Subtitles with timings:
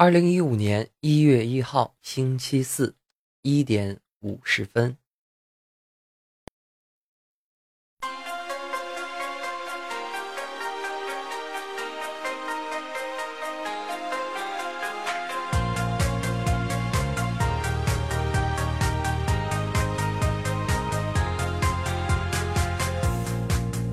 [0.00, 2.94] 二零一五年一月一号，星期四，
[3.42, 4.96] 一点五十分。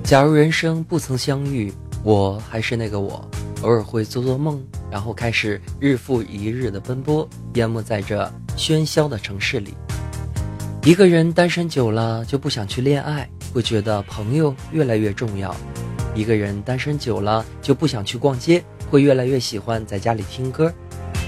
[0.04, 1.72] 假如人生不曾相遇，
[2.06, 3.28] 我还是那个我。
[3.62, 9.74] 偶尔会做做梦，然后开始日复一日的奔波，淹没在这喧嚣的城市里。
[10.84, 15.52] 一个人单身久了就不想去恋爱，会觉得朋友越来越重要。
[16.14, 20.72] 一个人单身久了就不想去逛街，会越来越喜欢在家里听歌。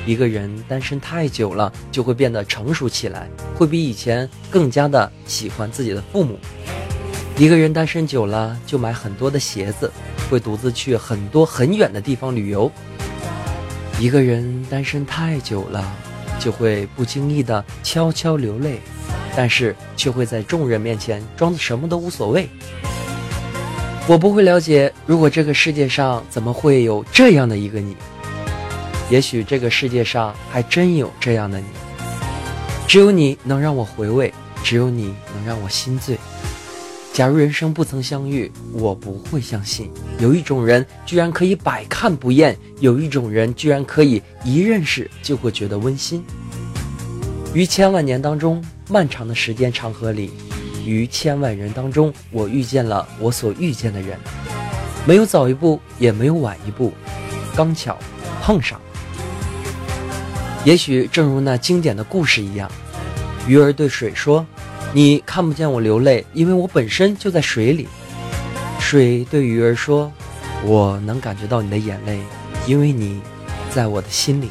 [0.06, 6.38] 一个人单身太久了就会变得成熟起来，会比以前更加的喜欢自己的父母。
[7.36, 9.90] 一个人单身久了就买很多的鞋子。
[10.30, 12.70] 会独自去很多很远的地方旅游。
[13.98, 15.84] 一个人单身太久了，
[16.38, 18.80] 就会不经意的悄悄流泪，
[19.34, 22.48] 但是却会在众人面前装的什么都无所谓。
[24.06, 27.96] 我不会了解，如果这个世界上怎么会有这样的一个你？
[29.10, 31.66] 也许这个世界上还真有这样的你，
[32.86, 36.16] 只有你能让我回味，只有你能让我心醉。
[37.18, 46.24] 假如人生不曾相遇，我不会相信有一种人居然可以百看不厌，有一种人居然可以一认识就会觉得温馨。
[47.52, 50.30] 于千万年当中，漫长的时间长河里，
[50.86, 54.16] 于千万人当中，我遇见了我所遇见的人，
[55.04, 56.92] 没有早一步，也没有晚一步，
[57.56, 57.98] 刚巧
[58.42, 58.80] 碰上。
[60.64, 62.70] 也许正如那经典的故事一样，
[63.48, 64.46] 鱼儿对水说。
[64.94, 67.86] 你看不见我流泪，因为我本身就在水里。
[68.80, 70.10] 水对鱼儿说
[70.64, 72.20] ：“我能感觉到你的眼泪，
[72.66, 73.20] 因为你
[73.70, 74.48] 在我的心里。”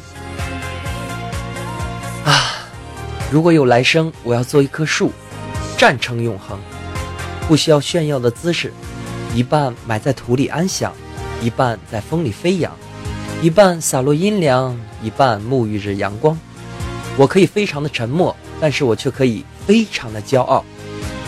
[2.24, 2.68] 啊，
[3.32, 5.10] 如果有来生，我要做一棵树，
[5.76, 6.56] 站成永恒，
[7.48, 8.72] 不需要炫耀的姿势，
[9.34, 10.92] 一半埋在土里安详，
[11.42, 12.72] 一半在风里飞扬，
[13.42, 16.38] 一半洒落阴凉，一半沐浴着阳光。
[17.16, 19.44] 我可以非常的沉默，但是我却可以。
[19.68, 20.64] 非常的骄傲，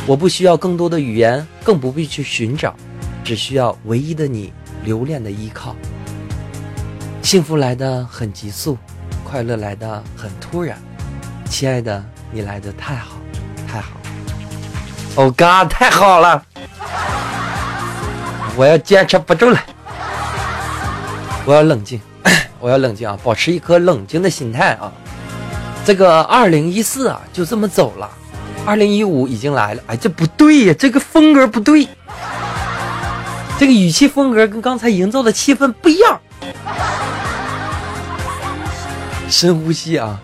[0.07, 2.75] 我不需要更多的语言，更不必去寻找，
[3.23, 4.51] 只需要唯一的你
[4.83, 5.77] 留恋的依靠。
[7.21, 8.79] 幸福来的很急速，
[9.23, 10.79] 快乐来的很突然，
[11.51, 12.03] 亲爱的，
[12.33, 13.19] 你来的太好，
[13.71, 13.91] 太好。
[15.17, 16.43] Oh God，太好了！
[18.57, 19.63] 我要坚持不住了，
[21.45, 22.01] 我要冷静，
[22.59, 24.91] 我要冷静啊，保持一颗冷静的心态啊。
[25.85, 28.11] 这个二零一四啊，就这么走了。
[28.67, 31.89] 二零一五已经来了，哎，这不对呀，这个风格不对，
[33.59, 36.21] 这个语气风格跟刚才营造的气氛不一样。
[39.29, 40.21] 深呼吸啊，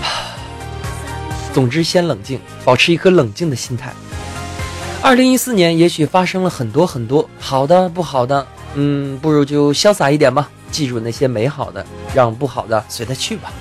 [1.52, 3.92] 总之先冷静，保持一颗冷静的心态。
[5.02, 11.84] 二零一四年也许发生了很多很多好的不好的，嗯，不如就潇洒一点吧，记住那些美好的，
[12.14, 13.52] 让不好的随它去吧。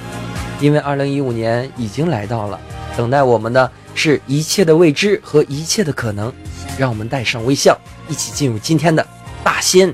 [0.61, 2.57] 因为二零一五年已经来到了，
[2.95, 3.69] 等待我们的。
[4.01, 6.33] 是一切的未知和一切的可能，
[6.77, 7.77] 让我们带上微笑，
[8.07, 9.05] 一起进入今天的
[9.43, 9.93] 大仙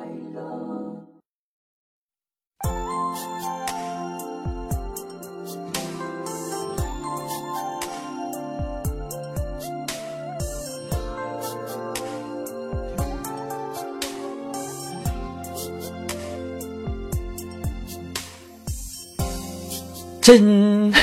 [20.21, 20.93] 真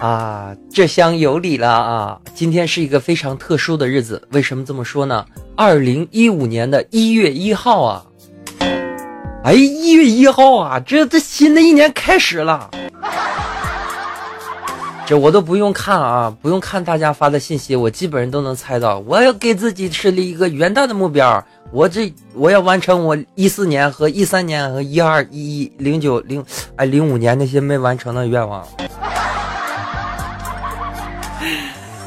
[0.00, 2.20] 啊，这厢有礼了啊！
[2.34, 5.24] 今天是一个非常特殊的日子，为什么这么说呢？
[5.56, 8.04] 二零一五年的一月一号啊！
[9.44, 12.70] 哎，一月一号啊，这这新的一年开始了，
[15.06, 18.98] 这我都不用看啊，不用看大家发的信息，我基本上都能猜到。
[19.00, 21.44] 我要给自己设立一个元旦的目标。
[21.70, 26.42] 我这我要完成我一四年和一三年和一二一一零九零
[26.76, 28.66] 哎零五年那些没完成的愿望。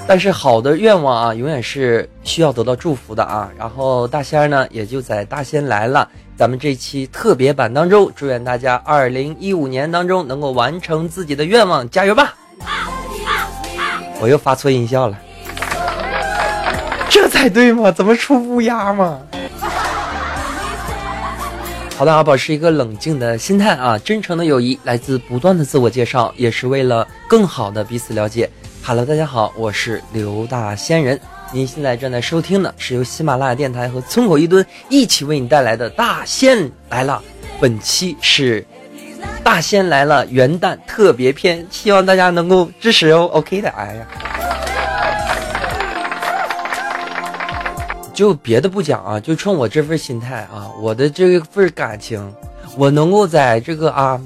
[0.07, 3.51] 但是好的愿望啊，永远是需要得到祝福的啊。
[3.59, 12.33] 然后大仙儿呢，也就在大仙来了咱们这期特别版当中，祝愿大家二零一五年当中能够完成自己的愿望，加油吧！
[14.19, 15.17] 我又发错音效了，
[17.09, 17.91] 这才对吗？
[17.91, 19.21] 怎么出乌鸦吗？
[21.95, 28.49] 好的啊，保持一个冷静的心态啊，真诚的友谊来自不断的自我介绍，也是为了更好的彼此了解。
[28.83, 31.19] Hello，大家好，我是刘大仙人。
[31.51, 37.21] 您现在正在收听的是由喜马拉雅电台和村口一蹲一起为你带来的《大仙来了》。
[37.59, 38.61] 本期是
[39.47, 43.29] 《大仙来了》元旦特别篇，希望大家能够支持哦。
[43.31, 44.05] OK 的，哎呀，
[48.13, 52.21] 就别的不讲啊，就冲我这份心态啊，我的这份感情，
[52.75, 54.19] 我能够在这个啊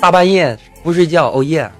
[0.00, 1.70] 大半夜不睡觉，哦耶。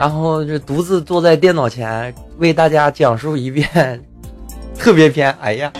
[0.00, 4.02] 然后就独自坐在电脑前为大家讲述一遍
[4.76, 5.32] 特别篇。
[5.40, 5.72] 哎呀，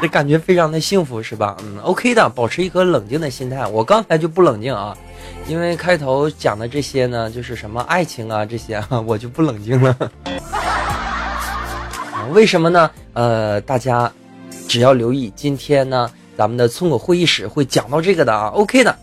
[0.00, 1.56] 这感觉非常的幸福，是吧？
[1.62, 3.66] 嗯，OK 的，保持一颗冷静的心态。
[3.66, 4.96] 我刚才就不冷静啊，
[5.48, 9.96] 因为开头讲的这些呢，就是什么爱情啊这些，我就不冷静了。
[12.32, 12.90] 为什么呢？
[13.14, 14.12] 呃，大家
[14.68, 18.48] 只要留意今天呢，咱们的村口会议室会讲到这个的啊。
[18.48, 18.94] OK 的。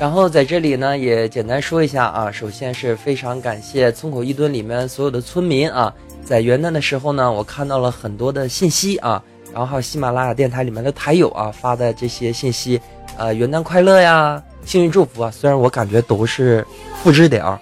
[0.00, 2.32] 然后在这里呢，也简单说一下啊。
[2.32, 12.80] 首先是非常感谢村口一吨里面所有的村民啊，在元旦的时候呢，我看到了很多的信息啊，然后还有喜马拉雅电台里面的台友啊发的这些信息，
[13.16, 15.30] 呃，元旦快乐呀，幸运祝福啊。
[15.30, 16.66] 虽然我感觉都是
[17.02, 17.60] 复制的啊，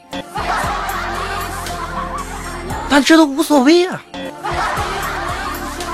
[2.89, 4.03] 但这都无所谓啊，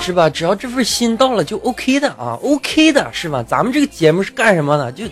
[0.00, 0.28] 是吧？
[0.28, 3.43] 只要这份心到了就 OK 的啊，OK 的是吧？
[3.43, 4.93] 咱们这个节目是干什么的？
[4.93, 5.04] 就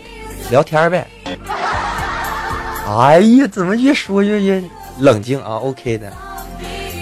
[0.51, 1.07] 聊天呗。
[2.87, 4.63] 哎呀，怎么越说越越
[4.99, 6.13] 冷静啊？OK 的。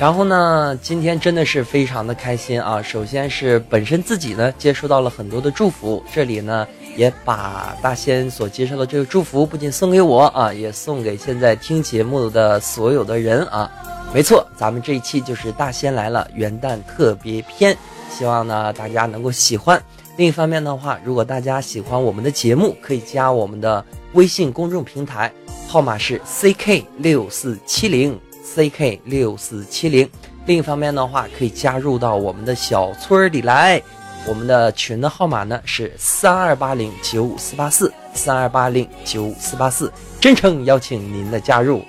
[0.00, 2.82] 然后呢，今天真的是非常的开心啊！
[2.82, 6.66] 首先是本身自己呢接收到了很多的祝福，这里呢
[6.96, 13.70] 也把大仙所接受的这个祝福不仅送给我啊，也送给现在听节目的所有的人啊。
[14.12, 17.76] 没错，咱们这一期就是大仙来了元旦特别篇，
[18.10, 19.80] 希望呢大家能够喜欢。
[20.16, 23.84] 另一方面的话，如果大家喜欢我们的节目，可以加我们的
[24.14, 25.32] 微信公众平台。
[25.68, 28.18] 号码是 ck 六四七零
[28.56, 30.08] ck 六四七零。
[30.46, 33.80] 另一方面的话，可以加入到我们的小村里来。
[34.26, 39.92] 我们的群的号码呢是三二八零九五四八四三二八零九五四八四。
[40.20, 41.82] 真诚邀请您的加入。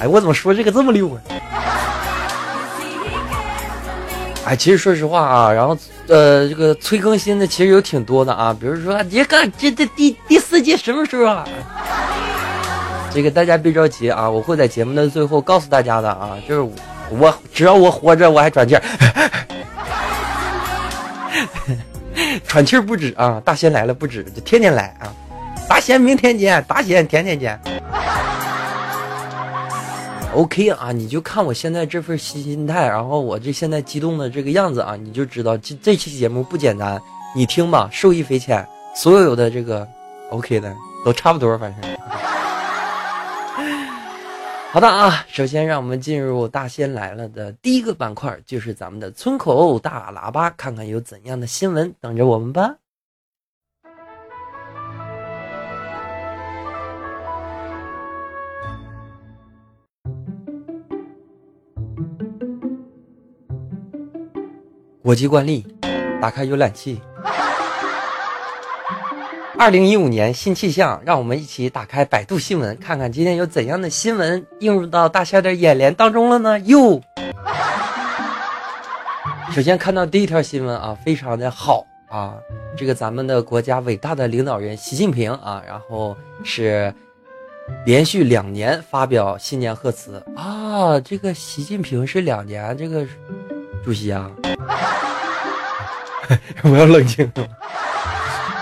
[0.00, 1.20] 哎，我怎么说这个这么溜啊？
[4.44, 5.76] 哎，其实说实话啊，然后
[6.06, 11.44] 呃，这个催更新的其实有挺多的啊，比如说这个这这第第四季什么时候啊？
[13.16, 16.70] 这个大家别着急啊，我会在节目的最后告诉大家的啊，就是
[17.08, 18.82] 我只要我活着，我还喘气儿，
[22.46, 25.08] 喘气儿不止啊，大仙来了不止，就天天来啊，
[25.66, 27.58] 大仙明天见，大仙天天见。
[30.34, 37.00] OK 啊，你就看我现在这份心态，然后我这现在激动的这个样子啊，你就知道这这期节目不简单，
[37.34, 39.88] 你听吧，受益匪浅，所有的这个
[40.28, 40.70] OK 的
[41.02, 41.90] 都差不多，反正。
[44.76, 52.76] 好的啊，首先让我们进入大仙来了的第一个板块，就是咱们的村口大喇叭，看看有怎样的新闻等着我们吧。
[65.02, 65.66] 国际惯例，
[66.20, 67.00] 打开浏览器。
[69.58, 76.58] 二零一五年新气象，让我们一起打开百度新闻，看看今天有怎样的新闻映入到大家的眼帘当中了呢？
[76.60, 77.00] 哟，
[79.50, 82.34] 首先看到第一条新闻啊，非常的好啊，
[82.76, 86.92] 这个咱们的国家伟大的领导人习近平啊，然后是
[87.86, 93.06] 连续两年发表新年贺词啊，这个习近平是两年这个
[93.82, 94.30] 主席啊，
[96.62, 97.32] 我要冷静。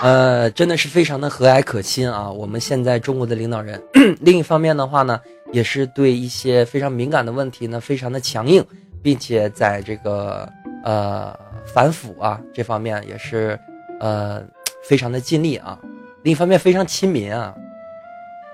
[0.04, 2.30] 呃，真的是非常的和蔼可亲啊！
[2.30, 3.82] 我们现在中国的领导人，
[4.20, 5.18] 另一方面的话呢，
[5.50, 8.62] 也是对一些非常敏感的问题呢，非常的强硬，
[9.02, 10.46] 并且在这个
[10.84, 11.34] 呃
[11.64, 13.58] 反腐啊这方面也是
[13.98, 14.42] 呃
[14.86, 15.78] 非常的尽力啊。
[16.22, 17.54] 另一方面非常亲民啊，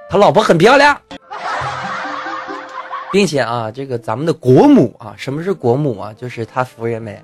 [0.09, 0.97] 他老婆很漂亮，
[3.11, 6.15] 并且啊，这个咱们的国母啊，什么是国母啊？
[6.17, 7.21] 就是他夫人呗。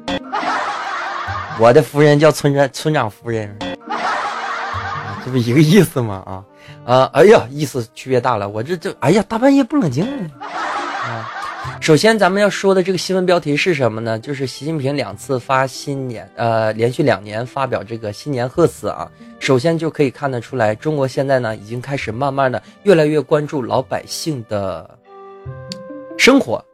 [1.61, 3.57] 我的夫人叫村长村长夫人。
[5.27, 6.23] 这不一个意思吗？
[6.25, 6.45] 啊，
[6.85, 11.29] 啊，哎呀，意思区别大了，我这这，哎呀，大半夜不冷静啊。
[11.81, 14.17] 首先，咱们要说的这个新闻标题是什么呢？
[14.21, 19.11] 就是习近平两次发新年，呃，连续两年发表这个新年贺词啊。
[19.41, 24.89] 首先就可以看得出来，中国现在呢已经开始慢慢的越来越关注老百姓的
[26.17, 26.65] 生活。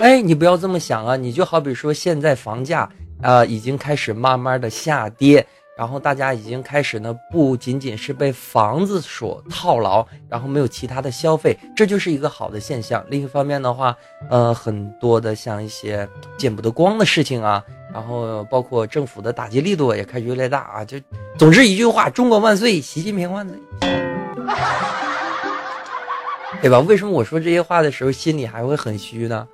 [0.00, 2.90] 哎，你不要这么想啊，你就好比说现在房价
[3.22, 5.46] 啊已经开始慢慢的下跌。
[5.76, 13.04] 然后大家已经开始呢，不仅仅是被房子所套牢，然后没有其他的消费，这就是一个好的现象。
[13.08, 13.96] 另一方面的话，
[14.30, 17.60] 呃，很多的像一些见不得光的事情啊，
[17.92, 20.84] 然后包括政府的打击力度也开始越来越大啊。
[20.84, 20.96] 就
[21.36, 23.58] 总之一句话，中国万岁，习近平万岁，
[26.62, 26.78] 对吧？
[26.78, 29.44] 为什么我说这些话的时候心里还会很虚呢？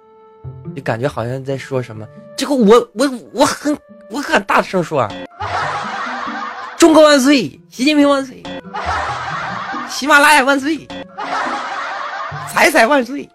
[0.77, 2.07] 就感觉好像在说什么？
[2.37, 3.75] 这个我我我很
[4.11, 5.11] 我很大声说啊。
[6.81, 7.61] 中国万岁！
[7.69, 8.43] 习近平万岁！
[9.87, 10.89] 喜马拉雅万岁！
[12.49, 13.29] 彩彩万岁！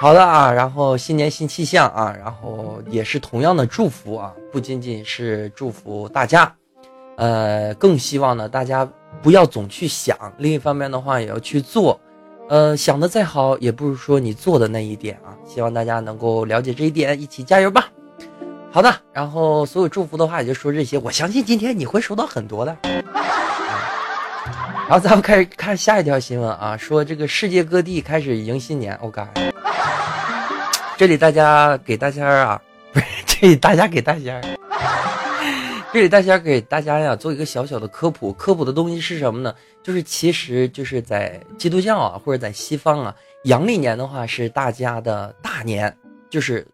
[0.00, 6.52] 好的啊，然后新年新气象啊，然后也是同样的祝福啊，不仅仅是祝福大家，
[7.16, 8.86] 呃，更希望呢大家
[9.22, 12.00] 不要总去想，另一方面的话也要去做，
[12.48, 17.86] 呃，想的再好也不如说你做的那一点啊，希望大家能够了解这一点，一起加油吧。
[18.72, 20.96] 好的，然后所有祝福的话也就说这些。
[20.98, 22.76] 我相信今天你会收到很多的。
[24.88, 28.96] 然后咱们开始看下一条新闻啊，说这个世界各地开始迎新年。
[29.02, 29.26] 我靠，
[30.96, 32.62] 这里大家给大家啊，
[32.92, 34.40] 不 是这里大家给大家，
[35.92, 38.32] 这里大家给大家呀做一个小小的科普。
[38.34, 39.52] 科普的东西是什么呢？
[39.82, 45.96] 就是其实就是在基督教啊或者在西方啊，阳历年的话是大家的大年，
[46.28, 46.64] 就是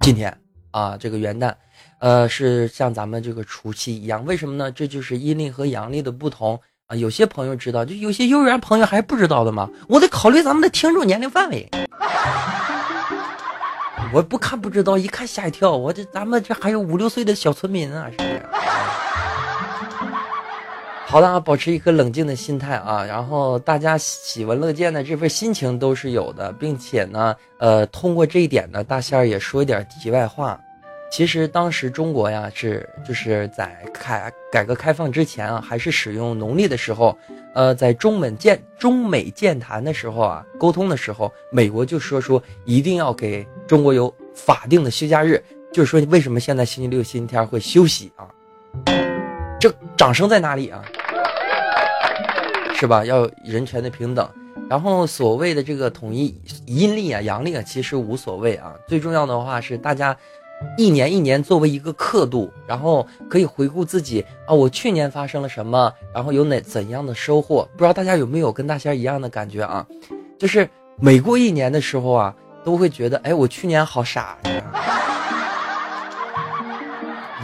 [0.00, 0.34] 今天。
[0.78, 1.52] 啊，这个元旦，
[1.98, 4.70] 呃，是像咱们这个除夕一样，为什么呢？
[4.70, 6.94] 这就是阴历和阳历的不同啊。
[6.94, 9.68] 有些朋友知道，就有些幼儿园朋友还不知道的吗？
[9.88, 11.68] 我得考虑咱们的听众年龄范围。
[14.12, 15.76] 我不看不知道，一看吓一跳。
[15.76, 18.42] 我这咱们这还有五六岁的小村民啊，是不是？
[21.08, 30.60] 好的啊，保持一颗冷静的心态啊，然后大家喜闻乐见的这份心情都是有的，并且呢，呃，通过这一点呢，大仙儿也说一点题外话。
[31.10, 37.16] 其实当时中国呀是就是在开改革开放之前啊，还是使用农历的时候，
[37.54, 48.28] 呃，在中美建中美建谈的时候啊，沟通的时候，美国就说说一定要给中国有法定的休假日，就是说为什么现在星期六、星期天会休息啊？
[49.58, 50.84] 这掌声在哪里啊？
[52.74, 53.04] 是吧？
[53.04, 54.30] 要人权的平等，
[54.70, 58.72] 然后所谓的这个统一阴历啊、阳历啊，其实无所谓啊。
[58.86, 60.16] 最重要的话是大家
[60.76, 67.68] 一年一年作为一个刻度，然后可以回顾自己啊，我去年发生了什么，然后有哪怎样的收获？
[67.76, 69.86] 不知道大家有没有跟大仙一样的感觉啊？
[70.38, 70.68] 就是
[71.00, 72.34] 每过一年的时候啊，
[72.64, 74.62] 都会觉得，哎，我去年好傻呀。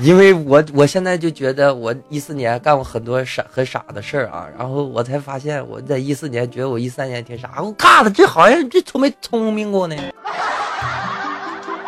[0.02, 9.94] 因为我我现在就觉得我一四年干过很多傻很傻的事儿啊，然后我才发现我在一四年觉得我一三年挺傻，我嘎的这好像这从没聪明过呢。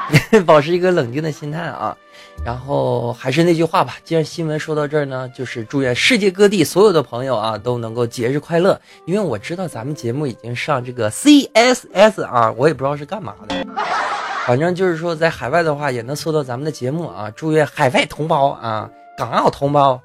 [0.46, 1.96] 保持一个冷静的心态啊，
[2.44, 8.80] 然后还是那句话吧，既然新闻说到这儿呢，就是祝愿世界各地所有的朋友啊都能够节日快乐。
[9.04, 13.66] 因为我知道咱们节目已经上这个 CSS 啊，我也不知道是干嘛的。
[14.46, 17.28] 反正就是说，在海外的话也能搜到咱们的节目啊！
[17.34, 20.00] 祝愿海外同胞啊，港澳同胞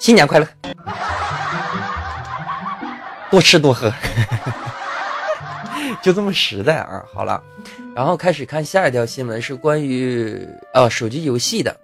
[0.00, 0.48] 新年快乐，
[3.30, 3.92] 多吃多喝，
[6.02, 7.04] 就这么实在啊！
[7.14, 7.40] 好了，
[8.00, 11.76] 然后开始看下一条新闻，是关于呃手机游戏的。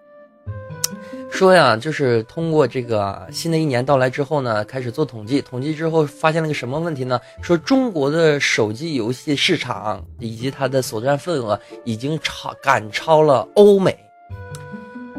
[1.31, 7.21] 说呀，就是通过这个新的一年到来之后呢，开始做统计，统计之后发现了个什么问题呢？
[7.43, 13.95] 说中国的手机游戏市场以及它的所占份额已经超赶超了欧美。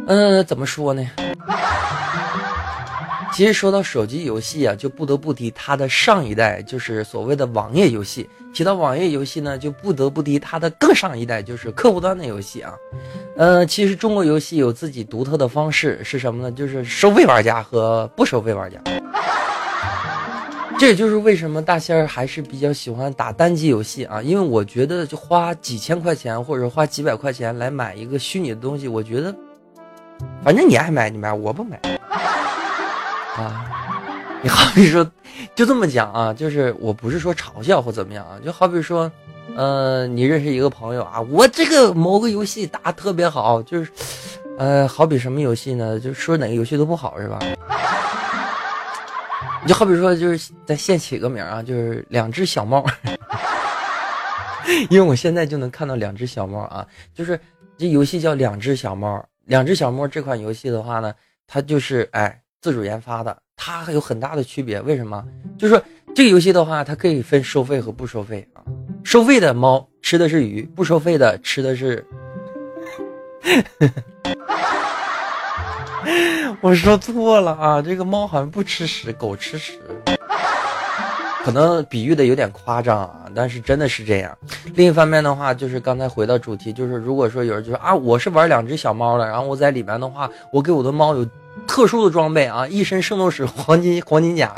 [0.08, 1.08] 嗯，怎么说呢？
[3.38, 8.28] 其实说到手机游戏啊，就不得不提它的上一代，就是所谓的网页游戏。
[8.52, 12.74] 提到网页游戏呢，就不得不提它的更上一代，就是客户端的游戏啊。
[13.36, 16.52] 呃，其实中国游戏有自己独特的方式，是什么呢？
[16.52, 18.82] 就是收费玩家和不收费玩家。
[20.80, 29.32] 这也就是为什么大仙儿还是比较喜欢打单机游戏啊，因为我觉得就花几千块钱或者花几百块钱来买一个虚拟的东西，我觉得，
[30.44, 31.80] 反正你爱买你买，我不买。
[33.38, 35.08] 啊，你好比说，
[35.54, 39.12] 就这么讲啊，就是我不是说嘲笑或怎么样啊，就好比说，
[39.56, 43.92] 呃，你认识一个朋友啊，我这个某个游戏打特别好，就是，
[44.58, 46.00] 呃，好比什么游戏呢？
[46.00, 47.38] 就说哪个游戏都不好是吧？
[49.62, 52.84] 你就好比说，就是在现起个名啊，就是两只小猫，
[54.90, 57.40] 因为我现在就能看到两只小猫啊，就是
[57.78, 59.24] 这游戏叫两只小猫。
[59.46, 61.14] 两只小猫这款游戏的话呢，
[61.48, 64.82] 它就是哎自主研发的，它还有很大的区别。
[64.82, 65.24] 为什么？
[65.58, 65.84] 就是说
[66.16, 68.64] 这个游戏的话，它可以分收费和不收费啊。
[69.04, 72.06] 收费的猫吃的是鱼，不收费的吃的是。
[76.62, 79.80] 我说错了啊，这个猫好像不吃屎，狗吃屎。
[81.48, 84.38] 可能比喻的有点夸张啊，但是真的是这样。
[84.76, 91.26] 另一方面的话，就是刚才回到主题，就是如果说有人就说啊，我是玩两只小猫的，然后我在里面的话，我给我的猫有
[91.66, 94.54] 特殊的装备啊，一身圣斗士黄金黄金甲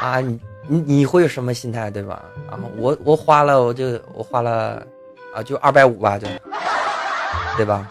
[0.00, 0.38] 啊，你
[0.68, 2.22] 你你会有什么心态对吧？
[2.48, 4.80] 然后我我花了我就我花了
[5.34, 6.28] 啊，就二百五吧，就
[7.56, 7.88] 对吧？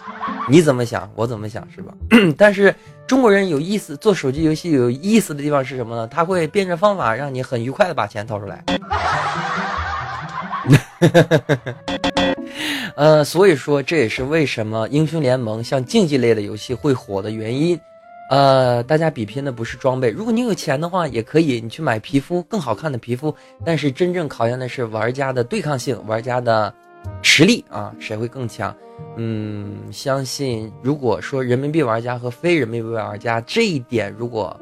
[0.49, 1.93] 你怎么想，我怎么想是吧？
[2.37, 2.73] 但是
[3.05, 6.07] 中国人有意思，做手机游戏有意思的地方是什么呢？
[6.07, 8.63] 他会变着方法让你很愉快的把钱掏出来。
[12.95, 17.79] 呃，所以说这也是为什么英雄联盟像竞技类的游戏会火的原因。
[18.29, 26.73] 呃，大家比拼的不是装备，如果你有钱的话，也可以你去买皮肤更好看的皮肤，但是真正考验的是玩家的对抗性，玩家的
[27.21, 28.75] 实力啊，谁会更强？
[29.15, 34.59] 嗯，相信如果说人民币玩家和非人民币玩家这一点如果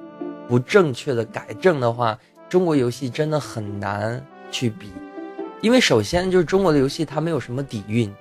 [0.47, 2.17] 不正确的改正的话，
[2.49, 4.91] 中国游戏真的很难去比，
[5.61, 8.13] 因为首先就是中国的游戏它没有什么底蕴。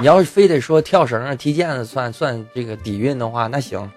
[0.00, 3.90] 你要是非得说跳绳、踢毽子算算这个底蕴的话，那行。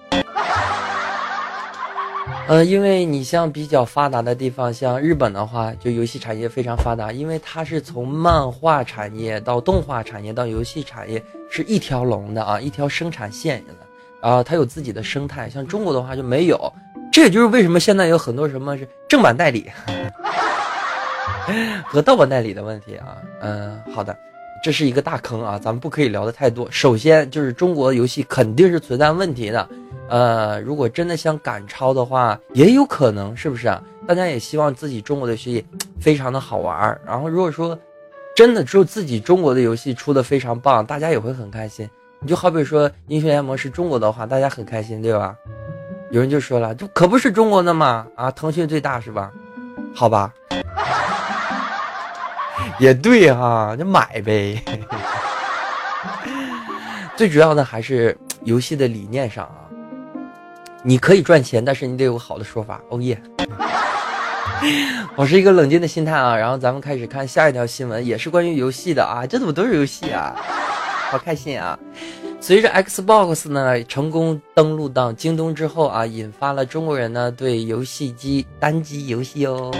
[2.51, 13.73] 呃，因为你像比较发达的地方，像日本的话，就游戏产业非常发达，因为它是从漫画产业到动画产业到游戏产业是一条龙的啊，一条生产线的，
[14.21, 15.49] 然后它有自己的生态。
[15.49, 16.73] 像中国的话就没有，
[17.09, 19.71] 这也就是为什么现在有很多什么是正版代理
[21.87, 23.15] 和盗版代理的问题啊。
[23.39, 24.13] 嗯，好的，
[24.61, 26.67] 这是一个大坑啊，咱们不可以聊的太多。
[26.69, 29.65] 首先就是中国游戏肯定是存在问题的。
[30.11, 33.81] 呃，如果真的想赶超的话，也有可能，是不是啊？
[34.05, 35.65] 大家也希望自己中国的游戏
[36.01, 36.99] 非常的好玩儿。
[37.05, 37.79] 然后，如果说
[38.35, 41.89] 真的只有自己中国的游戏出的非常棒，大家也会很开心。
[42.19, 45.33] 你就好比说英雄联盟是中国的话，大家很开心，对吧？
[46.11, 49.31] 有人就说了，这可不是中国的嘛，啊，腾讯最大是吧？
[49.95, 50.33] 好吧，
[52.79, 54.61] 也对哈，就买呗。
[57.15, 59.70] 最主要的还是游戏的理念上啊。
[60.83, 62.81] 你可以赚钱，但是你得有个好的说法。
[62.89, 63.21] 哦耶！
[65.15, 69.25] 保持一个冷静的心态啊，然后咱们开始看下一条新闻，也是关于游戏的啊。
[69.25, 70.35] 这怎么都是游戏啊？
[71.09, 71.77] 好开心啊！
[72.39, 79.71] 随着 Xbox 呢成功登陆到京东之后啊，引发了中国人呢对游戏机单机游戏哦，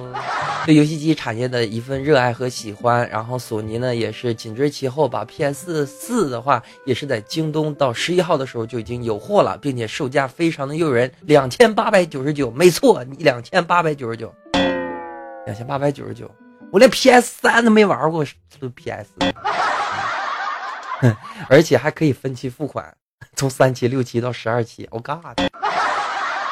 [0.67, 3.09] 对游戏机产业的一份热爱和喜欢。
[3.09, 14.33] 然后索尼呢也是紧追其后，把 PS 四的话也是在京东到十一号的时候就已经有货了，并且售价非常的诱人，两千八百九十九，没错，你两千八百九十九，
[15.45, 16.29] 两千八百九十九，
[16.71, 18.23] 我连 PS 三都没玩过，
[18.59, 19.09] 都 PS。
[21.49, 22.95] 而且还可以分期付款，
[23.35, 25.49] 从三期、六期到十二期，我嘎的。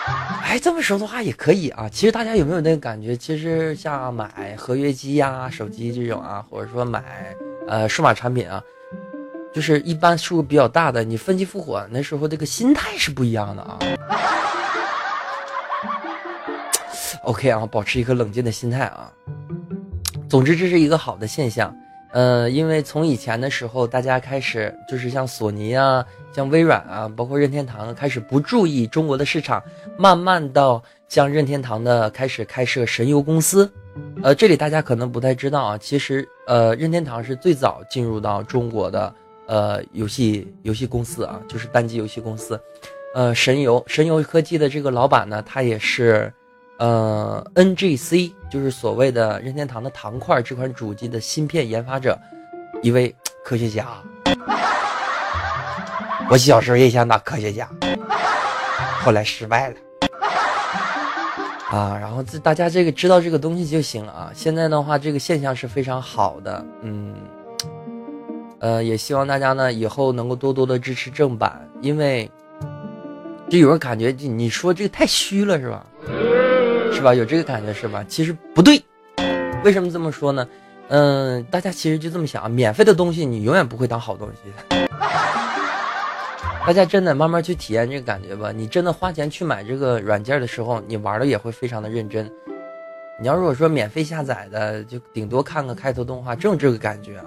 [0.43, 1.87] 哎，这么说的话也可以啊。
[1.89, 3.15] 其实大家有没有那个感觉？
[3.15, 7.03] 其实像买合约机呀、手机这种啊，或者说买
[7.67, 8.63] 呃数码产品啊，
[9.53, 13.79] 就是一般数额比较大的，你分期付款那时候这个心态是不一样的啊。
[17.23, 19.11] OK 啊，保持一颗冷静的心态啊。
[20.27, 21.75] 总之，这是一个好的现象。
[22.11, 29.61] 呃，因为从以前的时候，大家开始就是像索尼啊、像微软啊，包括任天堂开始不注意中国的市场，
[29.97, 33.71] 慢慢到像任天堂的开始开设神游公司。
[34.21, 39.13] 呃，这里大家可能不太知道啊，其实呃，任天堂是最早进入到中国的
[39.47, 42.59] 呃游戏游戏公司啊，就是单机游戏公司。
[43.13, 46.31] 呃，神游神游科技的这个老板呢，他也是。
[46.81, 52.17] 呃，NGC 就是所谓的任天堂的糖块这款主机的芯片研发者，
[52.81, 53.13] 一位
[53.43, 53.85] 科学家。
[56.29, 57.67] 我小时候也想当科学家，
[59.01, 59.75] 后来失败了。
[61.71, 64.31] 啊，然后这大家这个知道这个东西就行了啊。
[64.33, 67.15] 现在的话，这个现象是非常好的，嗯，
[68.59, 72.29] 呃，也希望大家呢以后能够多多的支持正版，因为
[73.49, 75.85] 就有人感觉你说这个太虚了，是吧？
[76.91, 77.13] 是吧？
[77.13, 78.03] 有这个感觉是吧？
[78.07, 78.83] 其实不对，
[79.63, 80.47] 为什么这么说呢？
[80.89, 84.51] 嗯，大家其实就这么想，免费的东西你永远不会当好东西。
[86.69, 88.51] 大家真的慢慢去体验这个感觉吧。
[88.51, 92.31] 你真的花钱去买这个软件的时候，你玩的也会非常的认真。
[93.19, 97.25] 你要如果说免费下载的，就顶多看个开头动画，正这个感觉啊。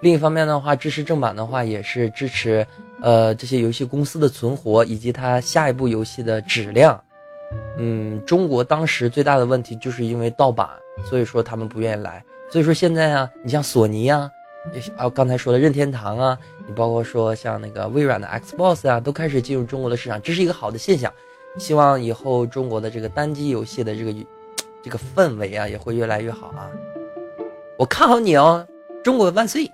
[0.00, 2.64] 另一方面的话，支持正版的话，也是支持
[3.02, 7.02] 呃这些游戏公司的存活以及它下一部游戏的质量。
[7.78, 10.68] 嗯，中国当时最大的问题就是因为盗版，
[11.04, 12.24] 所以说他们不愿意来。
[12.48, 14.30] 所以说现在啊，你像索尼啊，
[14.96, 21.12] 啊刚才说的任天堂啊，你包括说像那个微软的 Xbox 啊，都开始进入中国的市场，这是一个好的现象。
[21.58, 24.14] 希望以后中国的这个单机游戏的这个
[24.84, 26.70] 这个氛围啊，也会越来越好啊。
[27.78, 28.66] 我看好你哦，
[29.02, 29.70] 中国万岁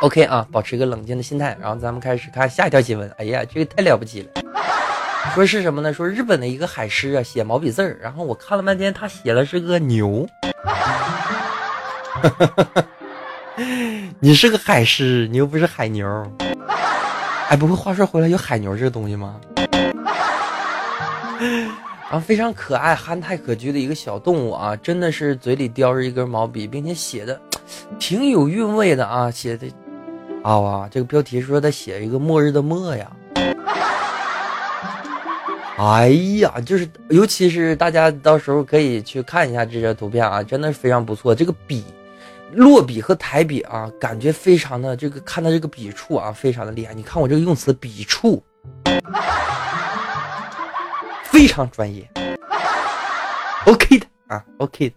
[0.00, 3.10] ！OK 啊，保持一个冷静的心态，然后咱们开始看下一条新闻。
[3.18, 4.30] 哎呀，这个太了不起了！
[5.34, 5.92] 说是什么呢？
[5.92, 10.26] 说日本的一个海狮啊，写毛笔字儿，然后我看了半天，他写的是个牛。
[14.20, 16.06] 你是个海狮，你又不是海牛。
[17.48, 19.40] 哎，不过话说回来，有海牛这个东西吗？
[22.10, 27.40] 啊非常可爱、憨态可掬的一个小动物啊，真的是嘴里叼着一根毛笔，并且写的
[27.98, 29.66] 挺有韵味的啊，写的
[30.42, 33.10] 啊哇，这个标题说他写一个末日的末呀。
[35.76, 36.08] 哎
[36.38, 41.34] 呀，就是尤其是大家到时候可以去看一下这些图片啊，真的是非常不错。
[41.34, 41.84] 这个笔，
[42.54, 46.94] 落笔和抬笔啊，感觉非常的这个看到这个笔触啊，非常的厉害。
[46.94, 48.42] 你看我这个用词，笔触
[51.24, 52.08] 非常专业。
[53.66, 54.94] OK 的啊，OK 的，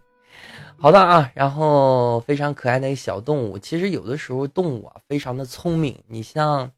[0.78, 1.32] 好的啊。
[1.34, 5.98] 然后非常可爱的一个小动物，其实有的时候动物啊，非常的聪明。
[6.08, 6.72] 你像。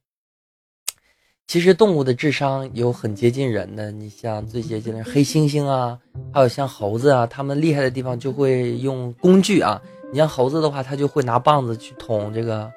[1.47, 5.97] 其实动物的智商有很接近人的，你像最接近的黑猩猩啊，
[6.31, 9.81] 还有像猴子啊，它们厉害的地方就会用工具啊。
[10.11, 12.71] 你像猴子的话，它就会拿棒子去捅这个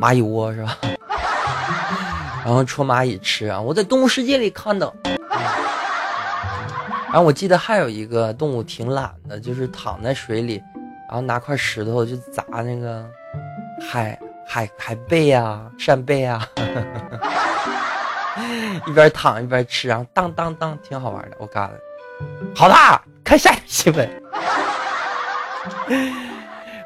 [0.00, 0.78] 蚂蚁窝，是吧？
[2.44, 3.60] 然后戳蚂蚁吃啊。
[3.60, 4.94] 我在动物世界里看到。
[7.08, 10.62] 然后我记得还有一个动物挺懒的，就是躺在水里，
[11.08, 13.04] 然后拿块石头就砸那个
[13.80, 16.46] 海海海贝啊、扇贝啊。
[18.86, 21.36] 一边躺一边吃，然后当当当，挺好玩的。
[21.38, 21.74] 我干了，
[22.54, 24.22] 好啦，看下一条新闻。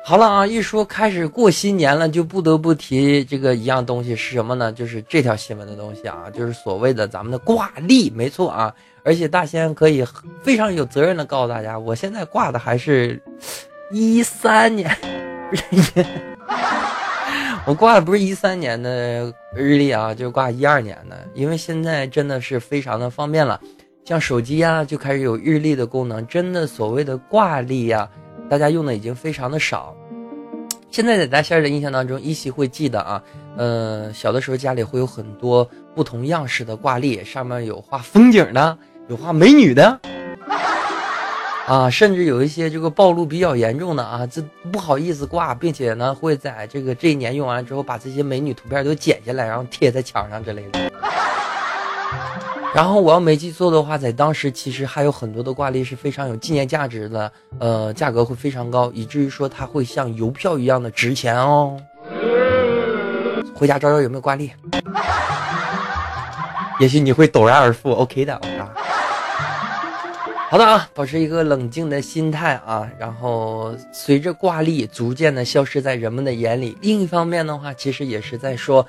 [0.03, 4.73] 好了啊，一说开始过新年了，就不得不提这个一样东西是什么呢？
[4.73, 8.75] 就是这条新闻的东西啊，就是所谓的咱们的挂历，没错啊。
[9.05, 10.05] 而且大仙可以
[10.43, 13.23] 非常有责任的告诉大家，我现在挂的还是
[13.93, 14.91] 一三年，
[15.71, 16.05] 不是。
[17.67, 23.61] 我挂的不是一三年的日历啊，就是挂一二年的，因为现在真的是非常的方便了，
[24.05, 28.09] 像手机啊就开始有日历的功能，真的所谓的挂历呀，
[28.51, 29.95] 大家用的已经非常的少。
[30.91, 33.23] 现在在大仙的印象当中，依稀会记得啊，
[33.57, 38.77] 呃，小的时候家里会有很多不同样式的挂历，上面有画风景的，
[39.09, 40.01] 有画美女的。
[41.69, 50.91] 啊，甚至有一些这个暴露比较严重的啊，这不好意思挂，并且呢会在这个这一年用完之后，把这些美女图片都剪下来，然后贴在墙上之类的。
[52.73, 61.77] 然后我要没记错的话，在当时其实还有很多的挂历是非常有纪念价值的，呃，价格会非常高，以至于说它会像邮票一样的值钱哦。
[63.55, 64.53] 回家找找有没有挂历，
[66.79, 67.91] 也许你会陡然而富。
[67.91, 68.41] OK 的，
[70.49, 76.79] 好的啊，保持一个冷静的心态啊，然后随着挂历逐渐的消失在人们的眼里。
[76.81, 78.87] 另一方面的话，其实也是在说，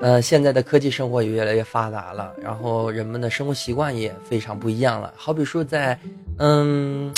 [0.00, 5.12] 呃，现在的科技生活也越来越发达了，然后人们的生活习惯也非常不一样了。
[5.16, 5.98] 好比说在，
[6.38, 7.12] 嗯，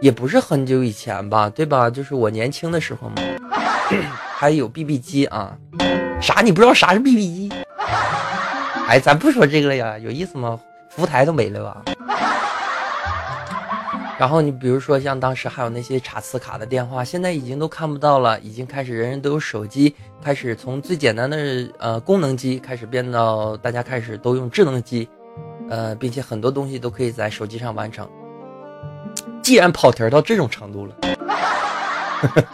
[0.00, 1.90] 也不是很久以前吧，对吧？
[1.90, 3.16] 就是我年轻的时候嘛，
[4.34, 5.56] 还有 BB 机啊，
[6.20, 6.40] 啥？
[6.40, 7.52] 你不知道啥是 BB 机？
[8.88, 10.58] 哎，咱不说这个了呀，有意思吗？
[10.88, 11.82] 服务台都没了吧？
[14.18, 25.08] 然后你比如说像当时还有那些查磁卡的电话，现在已经都看不到了，已经开始人人都有手机，开始从最简单的呃功能机开始变到大家开始都用智能机，
[25.70, 28.10] 呃，并且很多东西都可以在手机上完成。
[29.40, 30.96] 既然跑题到这种程度了，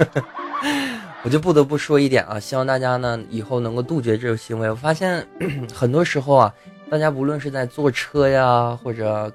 [1.25, 4.69] 我就不得不说一点啊，希望大家呢以后能够杜绝这种行为。
[4.69, 5.27] 我发现
[5.75, 6.55] 很多时候啊，
[6.91, 9.33] 大家无论是在坐车呀，或者。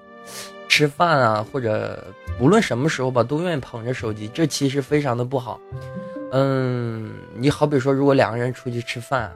[0.70, 2.02] 吃饭啊，或者
[2.40, 5.60] 无论什么时候吧，都愿意捧着手机，这其实非常的不好。
[6.32, 9.36] 嗯，你好比说，如果两个人出去吃饭，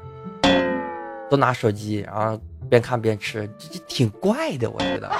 [1.30, 5.12] 都拿手机，然后边看边吃，这这挺怪的，我觉得。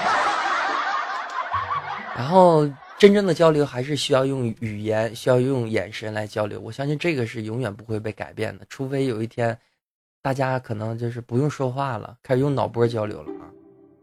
[2.16, 2.64] 然后
[2.96, 6.60] 真正的交流还是需要用语言，需要用眼神来交流。
[6.60, 9.58] 我相信这个是永远不会被改变的，除非有一天
[10.22, 13.50] 大家可能就是不用说话了，开始用脑波交流了啊。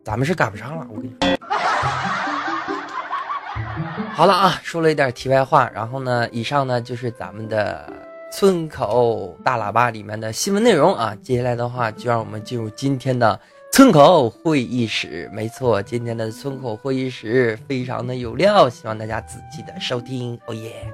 [0.03, 1.31] 咱们是赶不上了，我跟你说。
[4.13, 7.91] 好了啊，说了一点题外话，然后呢，以上呢就是咱们的
[8.31, 11.15] 村口大喇叭里面的新闻内容啊。
[11.23, 13.39] 接下来的话，就让我们进入今天的
[13.71, 15.29] 村口会议室。
[15.33, 20.39] 没错，今天的村口会议室非常的有料，希望大家仔细的收听。
[20.45, 20.91] 哦耶！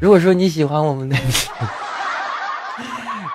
[0.00, 1.16] 如果说你喜欢我们的，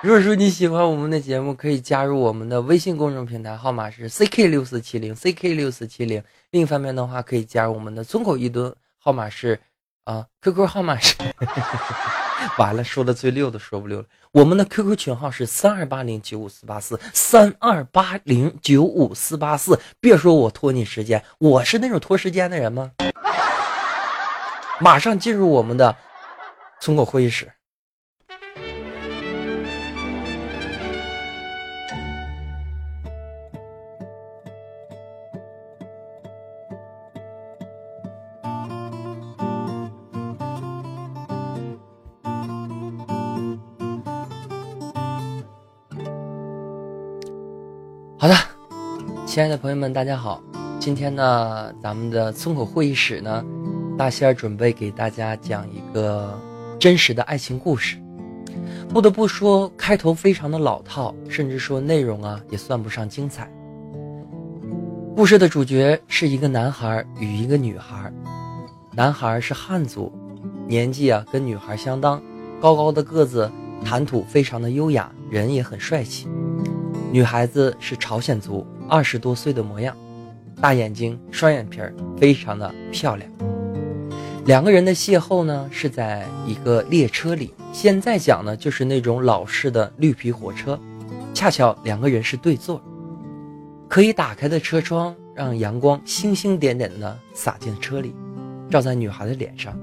[0.02, 6.24] 如果说你喜欢我们的节目，可以加入我们的微信公众平台，号码是 ck 六四七零 ck 六四七零。
[6.52, 9.60] 另一方面的话，可以加入我们的村口一吨，号码是
[10.04, 11.14] 啊，QQ 号码是，
[12.56, 14.06] 完了，说的最溜的说不溜了。
[14.32, 19.78] 我们的 QQ 群号是三二八零九五四八四三二八零九五四八四。
[20.00, 22.90] 别说我拖你时间，我是那种拖时间的人吗？
[24.80, 25.94] 马上进入我们的。
[26.80, 27.52] 村口会议室。
[48.20, 48.34] 好的，
[49.24, 50.42] 亲爱的朋友们，大家好。
[50.78, 53.42] 今天呢，咱们的村口会议室呢，
[53.96, 56.38] 大仙儿准备给大家讲一个。
[56.78, 57.96] 真实的爱情故事，
[58.90, 63.50] 不得不说开头非常的老套，甚至说内容啊也算不上精彩。
[65.16, 68.12] 故事的主角是一个男孩与一个女孩，
[68.92, 70.12] 男孩是汉族，
[70.66, 72.22] 年纪啊跟女孩相当，
[72.60, 73.50] 高高的个子，
[73.82, 76.28] 谈吐非常的优雅，人也很帅气。
[77.12, 79.96] 女孩子是朝鲜族，二十多岁的模样，
[80.60, 83.28] 大眼睛，双眼皮儿，非常的漂亮。
[84.46, 87.52] 两个人的邂逅呢，是在一个列车里。
[87.72, 90.78] 现在讲呢，就是那种老式的绿皮火车，
[91.34, 92.80] 恰巧两个人是对座，
[93.88, 98.14] 可以打开的车窗让阳光星星点点的洒进车里，
[98.70, 99.76] 照在女孩的脸上，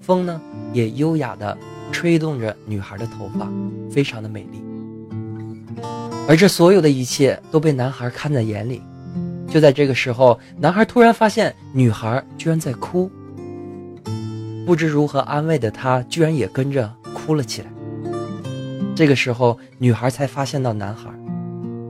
[0.00, 0.40] 风呢
[0.72, 1.58] 也优雅的
[1.90, 3.50] 吹动着女孩的头发，
[3.90, 4.62] 非常的美丽。
[6.28, 8.82] 而这所有的一切都被男孩看在眼里。
[9.48, 13.10] 就在这个时候，男孩突然发现女孩居然在哭。
[14.66, 17.68] 不知如何安慰的他，居然也跟着哭了起来。
[18.94, 21.08] 这个时候，女孩才发现到男孩，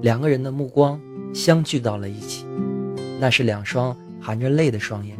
[0.03, 1.01] 两个人的目光
[1.35, 2.47] 相聚到了一起，
[3.19, 5.19] 那是两双含着泪的双眼。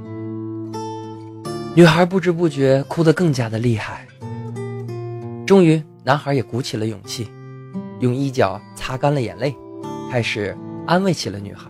[1.75, 4.07] 女孩不知不觉哭得更加的厉害。
[5.45, 7.27] 终于，男孩也鼓起了勇气，
[8.01, 9.55] 用衣角擦干了眼泪，
[10.11, 10.57] 开始
[10.87, 11.69] 安慰起了女孩。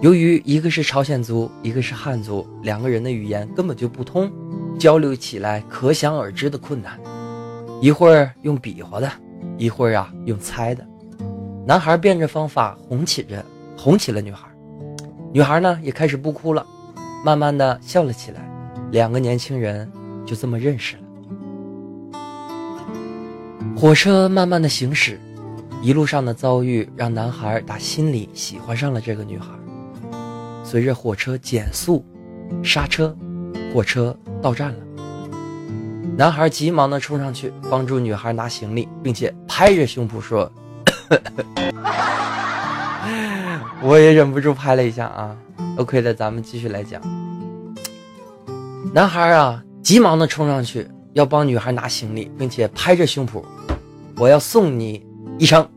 [0.00, 4.30] 由于一个是朝鲜族，一个是汉族，两个人的语言根本就不通。
[4.78, 6.98] 交流起来可想而知的困难，
[7.82, 9.10] 一会儿用比划的，
[9.58, 10.86] 一会儿啊用猜的。
[11.66, 13.44] 男孩变着方法哄起着，
[13.76, 14.48] 哄起了女孩。
[15.34, 16.66] 女孩呢也开始不哭了，
[17.22, 18.40] 慢慢的笑了起来。
[18.90, 19.86] 两个年轻人
[20.24, 21.02] 就这么认识了。
[23.80, 25.18] 火车慢慢的行驶，
[25.80, 29.46] 一路上的遭遇让男孩打心里喜欢上了这个女孩。
[30.62, 32.04] 随着火车减速，
[32.62, 33.16] 刹车，
[33.72, 34.14] 火车。
[34.42, 34.76] 到站了，
[36.14, 40.52] 男孩急忙的冲上去帮助女孩拿行李，并且拍着胸脯说
[43.80, 45.34] ：“我也忍不住拍了一下啊。
[45.78, 47.00] ”OK 的，咱们继续来讲。
[48.92, 53.42] 男孩啊，急忙的冲上去要帮女孩拿行李，并且拍着胸脯
[54.16, 55.04] ：“我要送你
[55.38, 55.68] 一程。”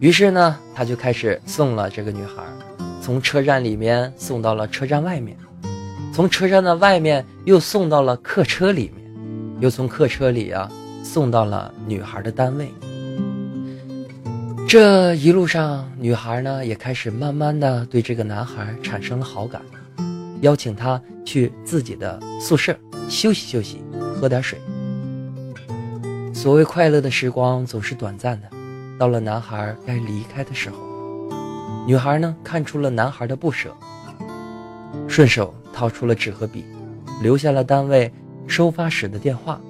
[0.00, 2.42] 于是呢，他就开始送了这个女孩，
[3.00, 5.36] 从车站里面送到了车站外面。
[6.12, 9.10] 从车站的外面又送到了客车里面，
[9.60, 10.68] 又从客车里啊
[11.02, 12.68] 送到了女孩的单位。
[14.68, 19.62] 这一路上，女孩呢也开始慢慢的对这个男孩产生了好感，
[20.42, 22.76] 邀请他去自己的宿舍
[23.08, 23.80] 休息休息，
[24.18, 24.58] 喝点水。
[26.34, 28.48] 所谓快乐的时光总是短暂的，
[28.98, 30.76] 到了男孩该离开的时候，
[31.86, 33.72] 女孩呢看出了男孩的不舍，
[35.06, 35.54] 顺手。
[35.70, 36.64] 掏出了纸和笔，
[37.22, 38.12] 留下了单位
[38.48, 39.60] 收发室的电话，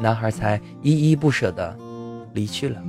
[0.00, 1.76] 男孩才依依不舍的
[2.32, 2.80] 离去了。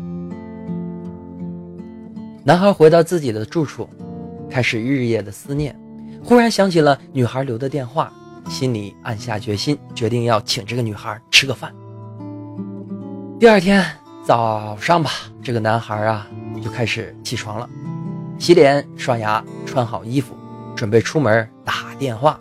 [2.43, 3.89] 男孩回到自己的住处，
[4.51, 5.75] 开始日夜的思念。
[6.23, 8.13] 忽然想起了女孩留的电话，
[8.49, 11.73] 心里暗下决心，决定要请这个女孩吃个饭。
[13.39, 13.85] 第二天
[14.25, 15.09] 早上吧，
[15.41, 16.27] 这个男孩啊
[16.61, 17.69] 就开始起床了，
[18.39, 20.33] 洗脸、刷牙、穿好衣服，
[20.75, 22.39] 准备出门打电话。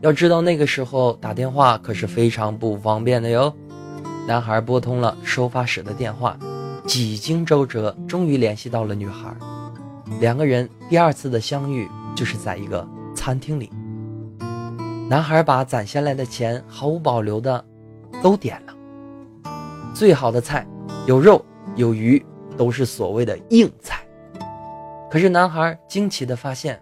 [0.00, 3.54] 要知道那个时候打电话可是非常不方便的哟。
[4.26, 6.38] 男孩拨通了收发室的电话，
[6.86, 9.34] 几经周折，终于联系到了女孩。
[10.20, 13.70] 两个人第二次的相遇就是在一个餐厅里。
[15.10, 17.64] 男孩把攒下来的钱毫无保留的
[18.22, 18.76] 都点了，
[19.92, 20.64] 最好的菜
[21.04, 21.44] 有肉
[21.74, 22.24] 有鱼，
[22.56, 24.06] 都是所谓的硬菜。
[25.10, 26.80] 可是男孩惊奇的发现，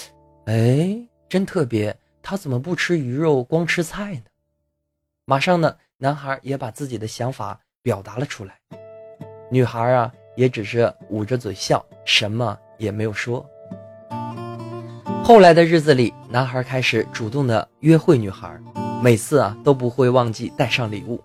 [0.46, 4.22] 哎，真特别，他怎么不吃鱼肉，光吃菜呢？
[5.26, 8.58] 马上呢，男孩也把自己的想法表达了出来。
[9.50, 13.46] 女孩啊，也只是捂着嘴笑，什么也没有说。
[15.26, 18.48] 后来的日子里，男孩开始主动的约会女孩，
[19.02, 21.20] 每次啊都不会忘记带上礼物，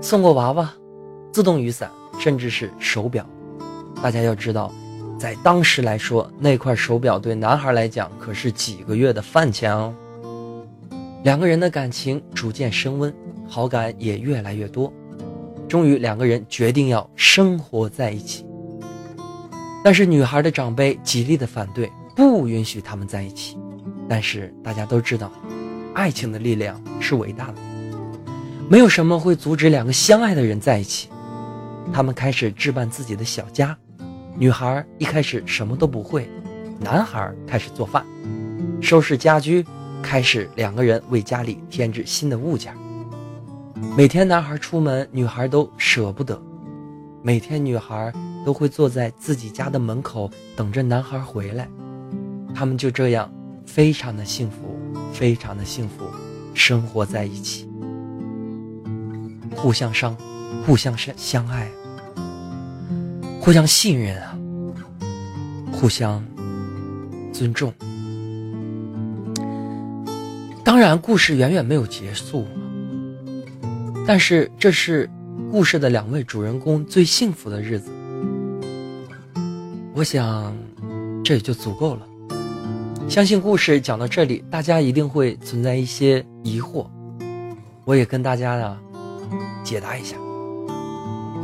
[0.00, 0.72] 送过娃娃、
[1.32, 3.28] 自动雨伞，甚至是手表。
[4.00, 4.72] 大家要知道，
[5.18, 9.92] 在当时来说，那块手表对男孩来讲可是几个月的饭钱哦。
[11.24, 13.12] 两个人的感情逐渐升温，
[13.48, 14.92] 好感也越来越多，
[15.66, 18.46] 终于两个人决定要生活在一起。
[19.82, 21.90] 但是女孩的长辈极力的反对。
[22.14, 23.56] 不允许他们在一起，
[24.08, 25.30] 但是大家都知道，
[25.94, 27.54] 爱情的力量是伟大的，
[28.68, 31.08] 没有什么会阻止两个相爱的人在一起。
[31.92, 33.76] 他们开始置办自己的小家，
[34.38, 36.28] 女孩一开始什么都不会，
[36.78, 38.06] 男孩开始做饭、
[38.80, 39.64] 收拾家居，
[40.02, 42.74] 开始两个人为家里添置新的物件。
[43.96, 46.36] 每天男孩出门，女孩都舍不得；
[47.22, 48.12] 每天女孩
[48.44, 51.68] 都会坐在自己家的门口等着男孩回来。
[52.54, 53.32] 他们就这样，
[53.66, 54.78] 非常的幸福，
[55.12, 56.04] 非常的幸福，
[56.54, 57.68] 生活在一起，
[59.56, 60.16] 互相伤，
[60.64, 61.68] 互相相相爱，
[63.40, 64.38] 互相信任啊，
[65.72, 66.24] 互相
[67.32, 67.72] 尊重。
[70.64, 72.46] 当然，故事远远没有结束，
[74.06, 75.10] 但是这是
[75.50, 77.90] 故事的两位主人公最幸福的日子。
[79.94, 80.56] 我想，
[81.24, 82.06] 这也就足够了。
[83.08, 86.86] 相信故事讲到这里，大家一定会存在一些疑惑，
[87.84, 88.78] 我也跟大家呢
[89.62, 90.16] 解答一下。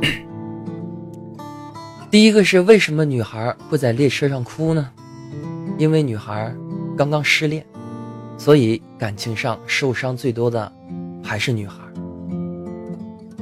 [2.10, 4.90] 第一个是为什么女孩会在列车上哭呢？
[5.76, 6.52] 因为女孩
[6.96, 7.64] 刚刚失恋，
[8.38, 10.72] 所以感情上受伤最多的
[11.22, 11.74] 还是女孩。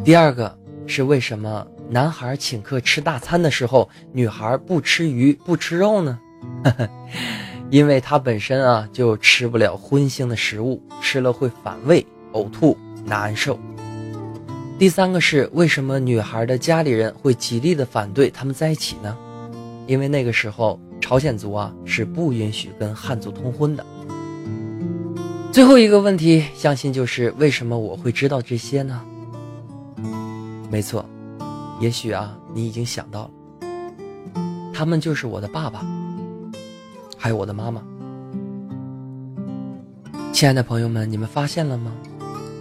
[0.04, 6.18] 第二个是为什么男孩请客吃大餐的时候，女孩不吃鱼不吃肉呢？
[7.70, 13.58] 因为他本身啊就吃不了荤腥的食物，吃了会反胃、呕吐、难受。
[14.78, 19.16] 第三个是为什么女孩的家里人会极力的反对他们在一起呢？
[19.86, 23.84] 因为那个时候朝鲜族啊是不允许跟汉族通婚的。
[25.50, 29.02] 最后一个问题，相信就是为什么我会知道这些呢？
[30.70, 31.04] 没错，
[31.80, 33.30] 也许啊你已经想到了，
[34.74, 35.86] 他们就是我的爸爸。
[37.16, 37.82] 还有我的妈妈，
[40.32, 41.92] 亲爱的朋友们，你们发现了吗？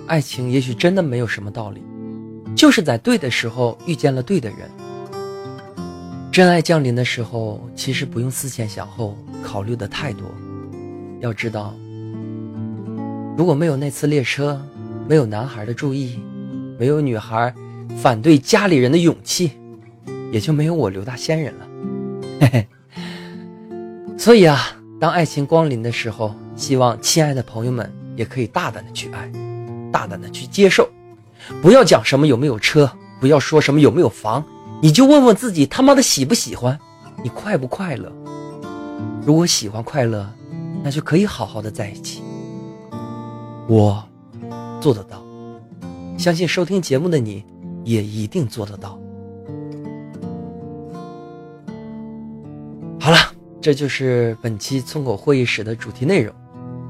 [0.07, 1.83] 爱情也许真的没有什么道理，
[2.55, 4.59] 就是在对的时候遇见了对的人。
[6.31, 10.25] 真爱降临的时候，其实不用思前想后，考虑的太多。
[11.21, 11.73] 要知道，
[13.37, 14.61] 如果没有那次列车，
[15.07, 16.19] 没有男孩的注意，
[16.77, 17.53] 没有女孩
[17.97, 19.51] 反对家里人的勇气，
[20.31, 21.67] 也就没有我刘大仙人了。
[22.41, 22.67] 嘿嘿。
[24.25, 24.59] 所以啊，
[24.99, 29.31] 当爱情光临的时候，希望亲爱的朋友们也可以大胆的去爱，
[29.91, 30.89] 大胆的去接受，
[31.61, 34.43] 不要讲什么有没有车，不要说什么有没有房，
[34.81, 36.75] 你就问问自己他妈的喜不喜欢，
[37.21, 38.11] 你快不快乐？
[39.23, 40.27] 如果喜欢快乐，
[40.81, 42.23] 那就可以好好的在一起。
[43.69, 44.03] 我
[44.81, 45.23] 做得到，
[46.17, 47.45] 相信收听节目的你
[47.83, 48.99] 也一定做得到。
[53.65, 56.35] 这就是本期村口会议室的主题内容，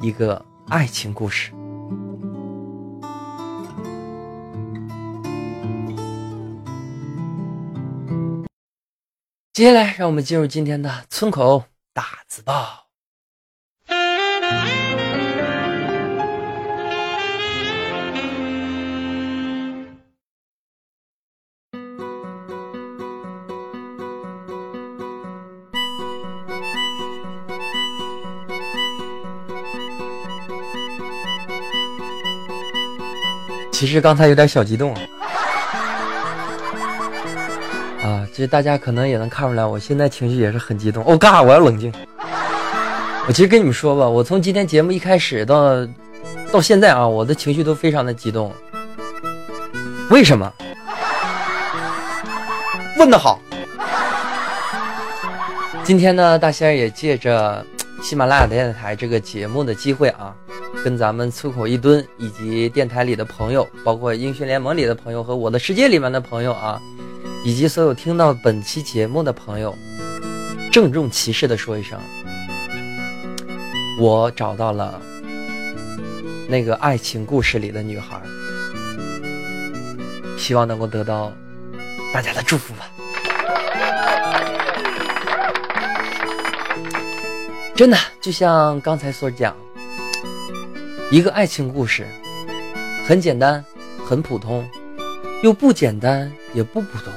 [0.01, 1.53] 一个爱情故事。
[9.53, 12.87] 接下来，让我们进入今天的村口打字报。
[33.75, 34.93] 其实刚才有点小激动
[38.01, 38.25] 啊！
[38.33, 41.03] 这大家可能也能看出来，我现在情绪也是很激动。
[41.05, 41.93] 哦，嘎，我要冷静。
[43.27, 45.85] 我其实跟你们说吧，我从今天节目一开始到
[46.53, 48.49] 到现在啊，我的情绪都非常的激动。
[50.09, 50.49] 为什么？
[52.97, 53.41] 问的好。
[55.83, 57.61] 今天呢，大仙儿也借着
[58.01, 60.33] 喜马拉雅电台这个节目的机会啊，
[60.83, 66.79] 跟咱们粗口一吨以及电台里的朋友，包括英雄联盟里的朋友和我的世界里面的朋友啊，
[67.43, 69.75] 以及所有听到本期节目的朋友，
[70.71, 71.99] 郑重其事的说一声，
[73.99, 75.01] 我找到了
[76.47, 78.21] 那个爱情故事里的女孩，
[80.37, 81.33] 希望能够得到
[82.13, 82.87] 大家的祝福吧。
[87.75, 89.55] 真的，就像刚才所讲，
[91.15, 92.05] 一个爱情故事，
[93.07, 93.63] 很简单，
[94.05, 94.69] 很普通，
[95.43, 97.13] 又不简单，也不普通。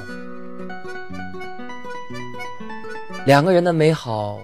[3.25, 4.39] 两个人的美好，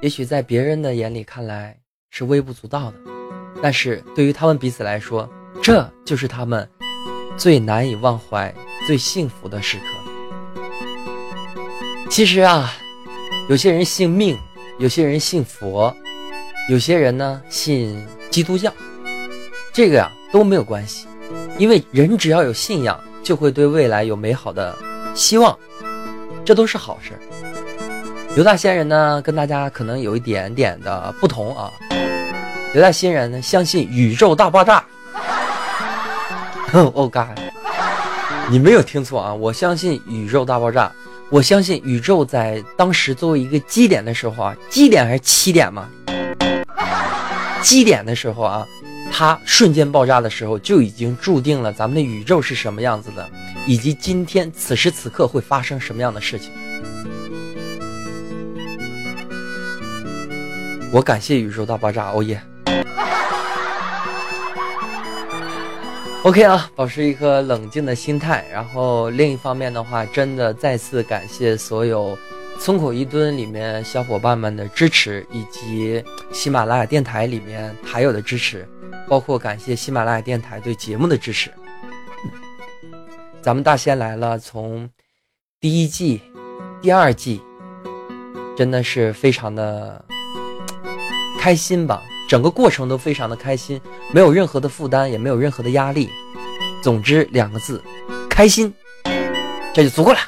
[0.00, 1.78] 也许在别人的眼里看来
[2.08, 2.96] 是微不足道的，
[3.60, 5.28] 但是对于他们彼此来说，
[5.62, 6.66] 这就是他们
[7.36, 8.50] 最难以忘怀、
[8.86, 9.84] 最幸福的时刻。
[12.08, 12.72] 其实啊，
[13.50, 14.38] 有些人信命。
[14.78, 15.94] 有些人信佛，
[16.70, 18.70] 有些人呢信基督教，
[19.76, 21.06] 这个呀都没有关系，
[21.58, 24.74] 因为人只要有信仰，就会对未来有美好的
[25.14, 25.54] 希望，
[26.46, 27.12] 这都是好事。
[28.34, 31.70] 刘大仙人呢跟大家可能有一点点的不同啊，
[32.72, 34.82] 刘大仙人呢相信宇宙大爆炸。
[36.72, 37.34] 哦嘎，
[38.48, 40.90] 你没有听错啊，我相信宇宙大爆炸。
[41.28, 45.86] 我相信宇宙在当时作为一个基点的时候啊，基点还是起点嘛？
[47.60, 48.66] 基点的时候啊，
[49.18, 53.26] 它瞬间爆炸的时候，就已经注定了咱们的宇宙是什么样子的，
[53.66, 56.52] 以及今天此时此刻会发生什么样的事情。
[60.92, 62.38] 我感谢宇宙大爆炸，欧耶
[66.22, 68.44] ！OK 啊，保持一颗冷静的心态。
[68.52, 72.18] 然后另一方面的话，真的再次感谢所有
[72.58, 76.02] 村口一蹲里面小伙伴们的支持，以及
[76.32, 78.68] 喜马拉雅电台里面台友的支持，
[79.08, 81.50] 包括感谢喜马拉雅电台对节目的支持。
[83.40, 84.90] 咱们大仙来了，从
[85.60, 86.20] 第一季、
[86.82, 87.40] 第二季，
[88.56, 90.04] 真的是非常的
[91.38, 92.02] 开心吧。
[92.28, 93.80] 整个过程都非常的开心，
[94.12, 96.10] 没有任何的负担，也没有任何的压力。
[96.82, 97.80] 总之两个字，
[98.28, 98.74] 开心，
[99.72, 100.18] 这就足够了。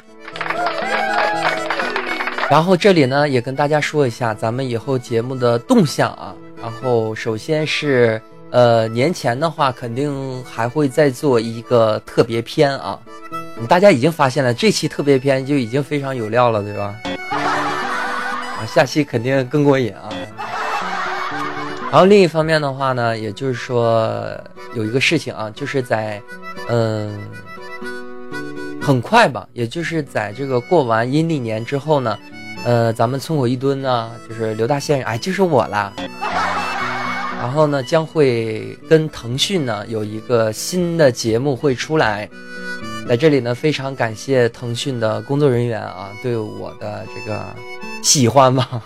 [2.49, 6.33] 然后这里呢，也跟大家说一下咱们以后节目的动向啊。
[6.59, 8.19] 然后首先是
[8.49, 12.99] 呃年前的话，肯定还会再做一个特别篇啊。
[13.67, 16.95] 大家已经发现了，这期特别篇就已经非常有料了，对吧？
[17.21, 20.09] 啊，下期肯定更过瘾啊。
[21.91, 24.27] 然后另一方面的话呢，也就是说
[24.73, 26.21] 有一个事情啊，就是在，
[26.67, 27.19] 嗯，
[28.81, 32.17] 很快吧，也就是在这个过完阴历年之后呢，
[32.65, 35.93] 呃，咱们村口一蹲呢，就是刘大先生，哎，就是我啦。
[37.41, 42.29] 然后呢，将会跟腾讯呢有一个新的节目会出来，
[43.07, 47.41] 在这里呢，非常感谢腾讯的工作人员啊，对我的这个
[48.03, 48.81] 喜欢吧。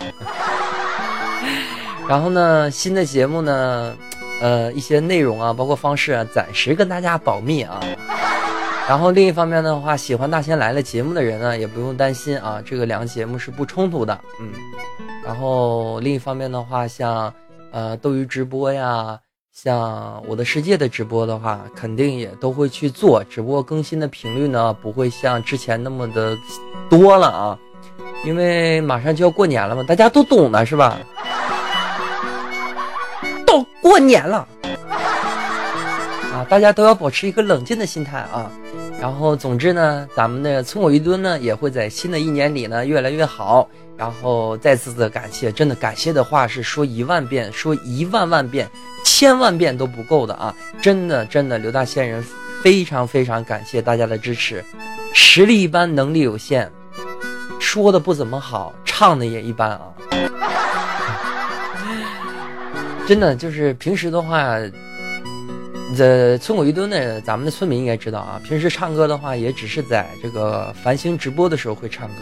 [2.08, 3.96] 然后呢，新的节目呢，
[4.40, 7.80] 呃，一些内容啊，包括方式啊，暂时跟大家保密啊。
[8.88, 14.50] 然后另一方面的话，喜欢大仙来了节目的人呢，也不用担心啊，这个两个节目是不冲突的，嗯。
[15.24, 17.32] 然后另一方面的话，像
[17.72, 19.18] 呃斗鱼直播呀，
[19.54, 26.36] 像我的世界的直播的话，肯定也都会去做，只不过更新的频率呢，不会像之前那么的
[26.90, 27.58] 多了啊，
[28.22, 30.98] 因为马上就要过年了嘛，大家都懂的是吧？
[33.46, 34.48] 到过年了啊！
[36.54, 38.48] 大家都要保持一个冷静的心态啊。
[39.00, 43.68] 然后，总之呢，咱们的村口一吨呢，也会在新的一年里呢越来越好。
[43.96, 48.70] 然后，再次的感谢，真的感谢的话是说一万遍，说一万万遍，
[49.04, 50.54] 千万遍都不够的啊！
[50.80, 52.24] 真的，真的，刘大仙人
[52.62, 54.64] 非常非常感谢大家的支持。
[55.12, 56.70] 实力一般，能力有限，
[57.58, 59.80] 说的不怎么好，唱的也一般啊。
[63.08, 64.56] 真的就是平时的话，
[65.96, 68.40] 这村口一蹲的咱们的村民应该知道啊。
[68.44, 72.14] 平时唱歌的话，也只是在这个繁星直播的时候会唱歌。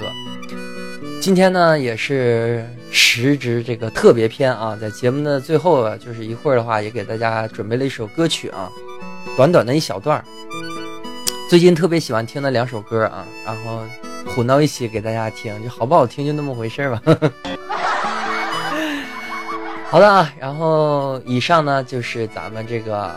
[1.20, 8.68] 今天呢，也是时值这个特别篇啊，在节目的最后，就是一会儿的话，也给大家准备了一首歌曲啊，
[9.36, 10.22] 短短的一小段
[11.48, 13.82] 最近特别喜欢听的两首歌啊，然后
[14.34, 17.00] 混到一起给大家听，就好不好听就那么回事吧。
[19.88, 23.14] 好的啊，然后以上呢就是咱们这个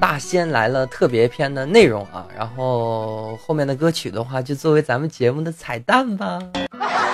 [0.00, 6.38] 大仙来了特别篇的内容啊，然后后面的歌曲的话就作为咱们节目的彩蛋吧。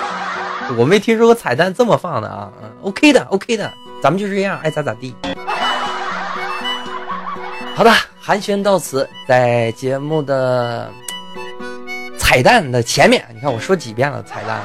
[0.77, 3.71] 我没听说过彩蛋这么放的啊，OK 的，OK 的，
[4.01, 5.15] 咱们就这样，爱咋咋地。
[7.75, 10.89] 好的，寒暄到此，在节目的
[12.17, 14.61] 彩蛋的前面，你看我说几遍了彩蛋。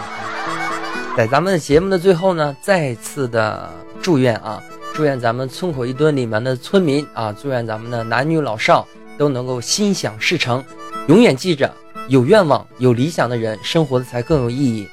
[1.17, 3.69] 在咱们节目的最后呢，再次的
[4.01, 4.63] 祝愿啊，
[5.01, 8.87] 祝愿咱们村口一墩里面的村民啊，祝愿咱们的男女老少
[9.17, 10.63] 都能够心想事成。
[11.09, 11.75] 永远记着，
[12.09, 14.87] 有愿望、有理想的人，生活的才更有意义。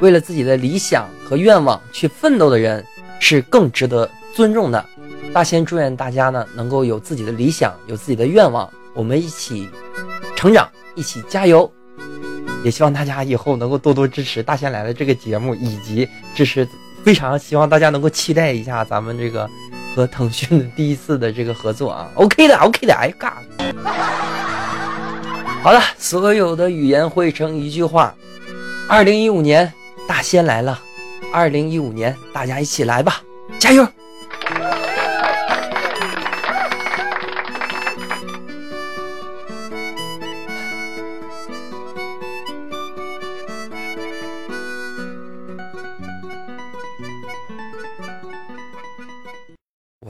[0.00, 2.82] 为了自己的理想和愿望去奋斗的人，
[3.20, 4.82] 是更值得尊重的。
[5.34, 9.68] 大仙祝愿大家呢，能够有自己的理想，有自己的愿望，我们一起
[10.34, 11.70] 成长，一起加油。
[12.64, 16.66] 也希望大家以后能够多多支持《大仙来了》这个节目，以及支持，
[17.04, 19.48] 非常希望大家能够期待一下咱们这个
[19.94, 22.08] 和腾讯第一次的这个合作啊。
[22.14, 23.42] OK 的，OK 的，哎嘎。
[25.62, 28.14] 好了，所有的语言汇成一句话：
[28.88, 29.72] 二零一五年
[30.08, 30.78] 大仙来了，
[31.32, 33.22] 二零一五年大家一起来吧，
[33.58, 33.86] 加油！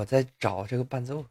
[0.03, 1.25] 我在找这个伴奏。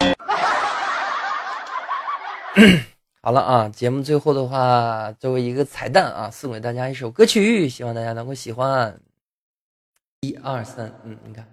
[3.22, 8.98] 好了啊，节目最后的话，作为一个彩蛋啊，送给大家一首歌曲，希望大家能够喜欢。
[10.22, 11.46] 一二三，嗯，你看，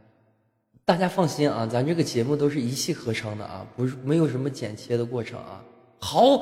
[0.85, 5.61] 大家放心啊，咱这个节目都是一气呵成的啊，不是没有什么剪切的过程啊。
[5.99, 6.41] 好，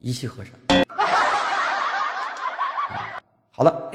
[0.00, 0.52] 一气呵成。
[3.54, 3.88] 好了。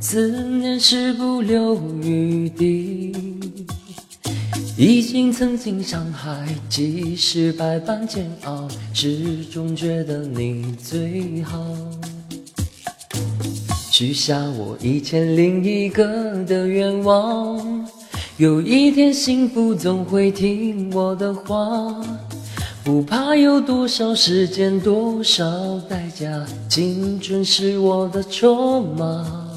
[0.00, 3.12] 思念是不留余地。
[4.76, 11.64] 已经曾经伤害，即使百般煎熬，始终觉得你最好。
[13.90, 17.88] 许下我一千零一个的愿望，
[18.36, 22.00] 有一天幸福总会听我的话。
[22.84, 25.44] 不怕有多少时间，多少
[25.88, 29.47] 代价，青春是我的筹码。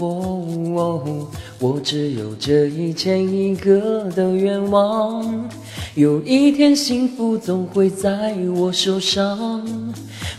[0.00, 1.28] 哦，
[1.58, 5.48] 我只有这一千一个的愿望，
[5.94, 9.64] 有一天幸福总会在我手上。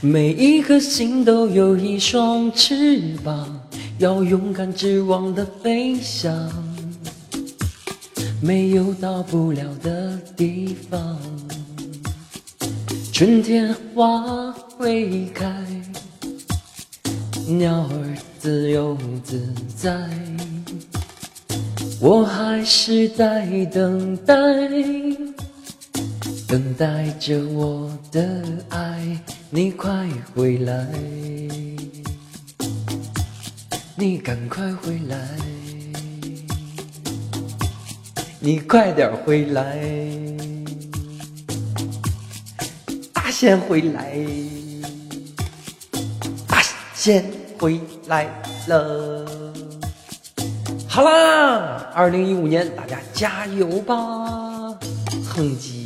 [0.02, 3.60] 每一颗心都有一双翅膀，
[3.98, 6.32] 要勇敢直往的飞翔，
[8.42, 11.18] 没有到不了的地方。
[13.12, 15.66] 春天花会开，
[17.48, 19.42] 鸟儿自由自
[19.76, 19.92] 在，
[22.00, 23.44] 我还是在
[23.74, 24.36] 等待，
[26.48, 29.20] 等待着我的爱，
[29.50, 30.88] 你快回来，
[33.96, 35.18] 你赶快回来，
[38.40, 39.76] 你快点回来。
[43.32, 44.16] 先回来，
[46.48, 46.62] 大
[46.94, 47.26] 仙
[47.60, 48.28] 回来
[48.68, 49.26] 了。
[50.88, 53.96] 好啦，二零一五年大家加油吧，
[55.28, 55.85] 哼唧。